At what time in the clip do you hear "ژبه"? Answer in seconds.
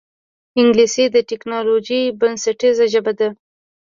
2.93-3.13